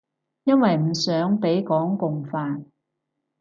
[0.45, 2.65] 因為唔想畀港共煩